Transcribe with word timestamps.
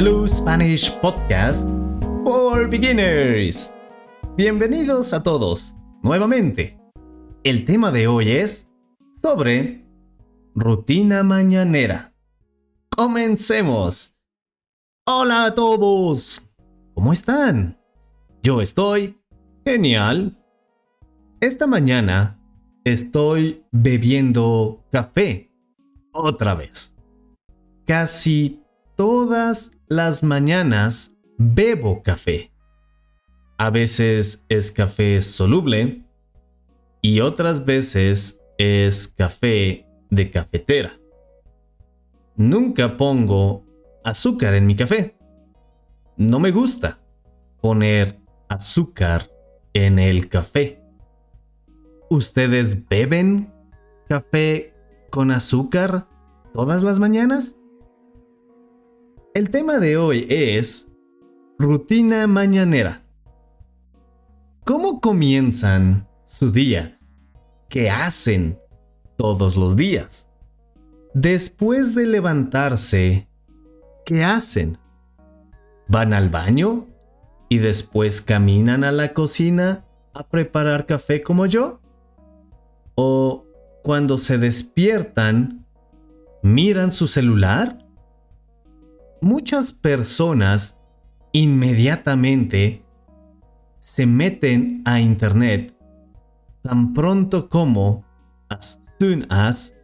Hello 0.00 0.26
Spanish 0.26 0.90
Podcast 1.02 1.68
for 2.24 2.66
Beginners. 2.70 3.70
Bienvenidos 4.34 5.12
a 5.12 5.22
todos 5.22 5.76
nuevamente. 6.02 6.80
El 7.44 7.66
tema 7.66 7.92
de 7.92 8.06
hoy 8.06 8.30
es 8.30 8.70
sobre 9.20 9.84
rutina 10.54 11.22
mañanera. 11.22 12.14
Comencemos. 12.88 14.14
Hola 15.04 15.44
a 15.44 15.54
todos. 15.54 16.48
¿Cómo 16.94 17.12
están? 17.12 17.78
Yo 18.42 18.62
estoy 18.62 19.20
genial. 19.66 20.42
Esta 21.42 21.66
mañana 21.66 22.40
estoy 22.84 23.66
bebiendo 23.70 24.82
café 24.90 25.52
otra 26.14 26.54
vez. 26.54 26.96
Casi 27.84 28.64
todas 29.00 29.72
las 29.88 30.22
mañanas 30.22 31.14
bebo 31.38 32.02
café. 32.02 32.52
A 33.56 33.70
veces 33.70 34.44
es 34.50 34.70
café 34.70 35.22
soluble 35.22 36.04
y 37.00 37.20
otras 37.20 37.64
veces 37.64 38.42
es 38.58 39.08
café 39.08 39.86
de 40.10 40.30
cafetera. 40.30 41.00
Nunca 42.36 42.98
pongo 42.98 43.64
azúcar 44.04 44.52
en 44.52 44.66
mi 44.66 44.76
café. 44.76 45.16
No 46.18 46.38
me 46.38 46.50
gusta 46.50 47.00
poner 47.62 48.20
azúcar 48.50 49.30
en 49.72 49.98
el 49.98 50.28
café. 50.28 50.84
¿Ustedes 52.10 52.86
beben 52.86 53.50
café 54.06 54.74
con 55.08 55.30
azúcar 55.30 56.06
todas 56.52 56.82
las 56.82 56.98
mañanas? 56.98 57.56
El 59.32 59.50
tema 59.50 59.78
de 59.78 59.96
hoy 59.96 60.26
es 60.28 60.88
rutina 61.56 62.26
mañanera. 62.26 63.04
¿Cómo 64.64 65.00
comienzan 65.00 66.08
su 66.24 66.50
día? 66.50 66.98
¿Qué 67.68 67.90
hacen 67.90 68.58
todos 69.16 69.56
los 69.56 69.76
días? 69.76 70.28
Después 71.14 71.94
de 71.94 72.06
levantarse, 72.06 73.28
¿qué 74.04 74.24
hacen? 74.24 74.78
¿Van 75.86 76.12
al 76.12 76.28
baño 76.28 76.88
y 77.48 77.58
después 77.58 78.22
caminan 78.22 78.82
a 78.82 78.90
la 78.90 79.14
cocina 79.14 79.84
a 80.12 80.26
preparar 80.26 80.86
café 80.86 81.22
como 81.22 81.46
yo? 81.46 81.80
¿O 82.96 83.46
cuando 83.84 84.18
se 84.18 84.38
despiertan, 84.38 85.64
miran 86.42 86.90
su 86.90 87.06
celular? 87.06 87.89
Muchas 89.20 89.72
personas 89.72 90.78
inmediatamente 91.32 92.84
se 93.78 94.06
meten 94.06 94.82
a 94.84 95.00
internet 95.00 95.74
tan 96.62 96.92
pronto 96.92 97.48
como 97.48 98.04
as 98.48 98.82
soon 98.98 99.26
as 99.30 99.76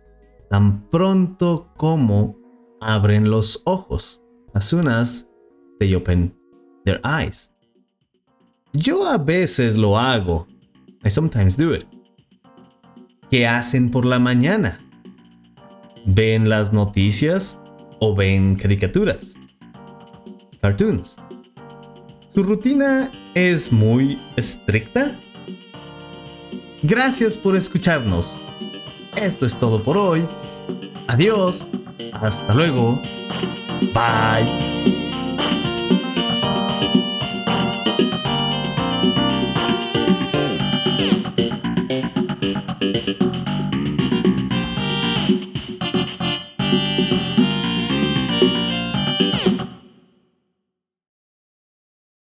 tan 0.50 0.88
pronto 0.90 1.68
como 1.76 2.36
abren 2.80 3.30
los 3.30 3.62
ojos. 3.64 4.22
As 4.54 4.64
soon 4.64 4.88
as 4.88 5.28
they 5.78 5.94
open 5.94 6.34
their 6.84 7.00
eyes. 7.04 7.52
Yo 8.72 9.06
a 9.06 9.18
veces 9.18 9.76
lo 9.76 9.98
hago. 9.98 10.46
I 11.04 11.10
sometimes 11.10 11.56
do 11.56 11.74
it. 11.74 11.86
¿qué 13.30 13.46
hacen 13.46 13.90
por 13.90 14.04
la 14.04 14.18
mañana? 14.18 14.80
¿ven 16.06 16.48
las 16.48 16.72
noticias 16.72 17.60
o 17.98 18.14
ven 18.14 18.56
caricaturas, 18.56 19.34
cartoons. 20.60 21.16
Su 22.28 22.42
rutina 22.42 23.10
es 23.34 23.72
muy 23.72 24.18
estricta. 24.36 25.18
Gracias 26.82 27.38
por 27.38 27.56
escucharnos. 27.56 28.40
Esto 29.16 29.46
es 29.46 29.58
todo 29.58 29.82
por 29.82 29.96
hoy. 29.96 30.26
Adiós. 31.08 31.68
Hasta 32.12 32.54
luego. 32.54 33.00
Bye. 33.94 34.76